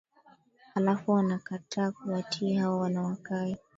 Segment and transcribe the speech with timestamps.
[0.73, 3.57] halafu anakataa kuwatii wao anawakai